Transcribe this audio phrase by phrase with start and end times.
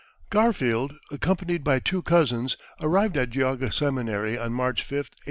[0.31, 5.19] Garfield, accompanied by two cousins, arrived at Geauga Seminary on March 5, 1849.